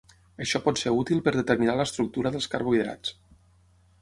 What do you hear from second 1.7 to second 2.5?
l'estructura